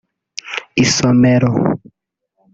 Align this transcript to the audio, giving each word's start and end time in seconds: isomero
isomero 0.83 1.49